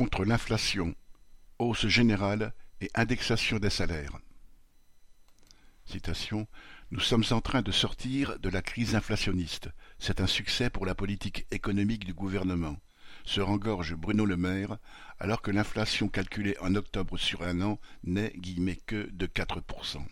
[0.00, 0.94] contre l'inflation,
[1.58, 4.18] hausse générale et indexation des salaires.
[6.90, 9.68] Nous sommes en train de sortir de la crise inflationniste.
[9.98, 12.78] C'est un succès pour la politique économique du gouvernement,
[13.26, 14.78] se rengorge Bruno Le Maire,
[15.18, 18.32] alors que l'inflation calculée en octobre sur un an n'est
[18.86, 20.02] que de 4%.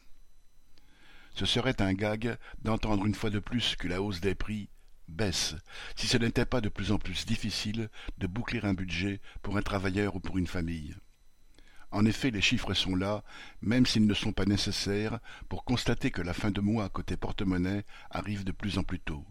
[1.35, 4.69] Ce serait un gag d'entendre une fois de plus que la hausse des prix
[5.09, 5.55] baisse,
[5.97, 7.89] si ce n'était pas de plus en plus difficile
[8.19, 10.95] de boucler un budget pour un travailleur ou pour une famille.
[11.91, 13.25] En effet, les chiffres sont là,
[13.63, 17.85] même s'ils ne sont pas nécessaires, pour constater que la fin de mois côté porte-monnaie
[18.11, 19.25] arrive de plus en plus tôt.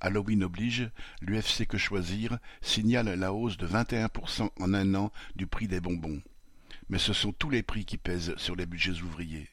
[0.00, 0.90] Halloween oblige,
[1.20, 6.20] l'UFC Que Choisir signale la hausse de 21% en un an du prix des bonbons.
[6.88, 9.48] Mais ce sont tous les prix qui pèsent sur les budgets ouvriers.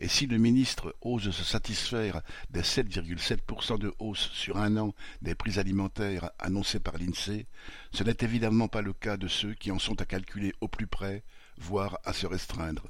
[0.00, 5.34] Et si le ministre ose se satisfaire des 7,7% de hausse sur un an des
[5.34, 7.46] prix alimentaires annoncés par l'INSEE,
[7.90, 10.86] ce n'est évidemment pas le cas de ceux qui en sont à calculer au plus
[10.86, 11.24] près,
[11.56, 12.86] voire à se restreindre.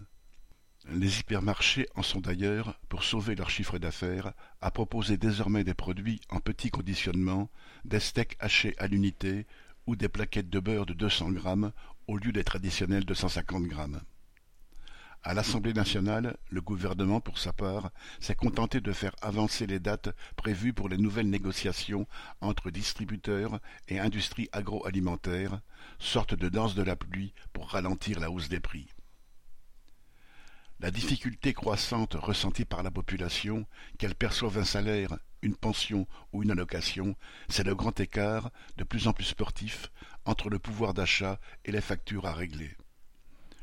[0.91, 6.21] Les hypermarchés en sont d'ailleurs, pour sauver leur chiffre d'affaires, à proposer désormais des produits
[6.29, 7.51] en petit conditionnement,
[7.85, 9.47] des steaks hachés à l'unité
[9.87, 11.73] ou des plaquettes de beurre de 200 grammes
[12.07, 14.01] au lieu des traditionnels de 150 grammes.
[15.29, 20.09] À l'Assemblée nationale, le gouvernement, pour sa part, s'est contenté de faire avancer les dates
[20.37, 22.07] prévues pour les nouvelles négociations
[22.41, 25.61] entre distributeurs et industries agroalimentaires,
[25.99, 28.89] sorte de danse de la pluie pour ralentir la hausse des prix.
[30.81, 33.67] La difficulté croissante ressentie par la population,
[33.99, 37.17] qu'elle perçoive un salaire, une pension ou une allocation,
[37.51, 39.93] c'est le grand écart, de plus en plus sportif,
[40.25, 42.79] entre le pouvoir d'achat et les factures à régler.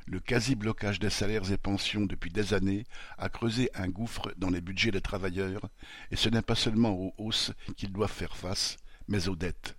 [0.07, 2.85] Le quasi-blocage des salaires et pensions depuis des années
[3.17, 5.67] a creusé un gouffre dans les budgets des travailleurs,
[6.11, 9.75] et ce n'est pas seulement aux hausses qu'ils doivent faire face, mais aux dettes.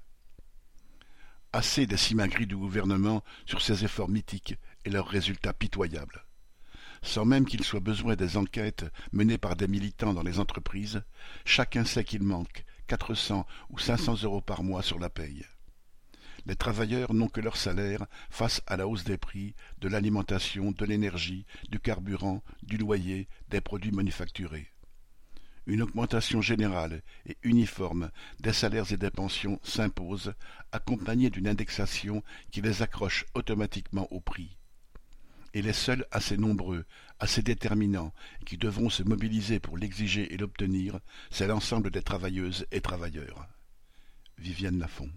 [1.52, 6.24] Assez des simagrées du gouvernement sur ces efforts mythiques et leurs résultats pitoyables.
[7.02, 11.04] Sans même qu'il soit besoin des enquêtes menées par des militants dans les entreprises,
[11.44, 15.46] chacun sait qu'il manque quatre cents ou cinq cents euros par mois sur la paye
[16.46, 20.84] les travailleurs n'ont que leur salaire face à la hausse des prix, de l'alimentation, de
[20.84, 24.72] l'énergie, du carburant, du loyer, des produits manufacturés.
[25.66, 30.34] Une augmentation générale et uniforme des salaires et des pensions s'impose,
[30.70, 34.56] accompagnée d'une indexation qui les accroche automatiquement au prix.
[35.52, 36.84] Et les seuls assez nombreux,
[37.18, 38.12] assez déterminants,
[38.44, 43.48] qui devront se mobiliser pour l'exiger et l'obtenir, c'est l'ensemble des travailleuses et travailleurs.
[44.38, 45.10] Viviane Lafont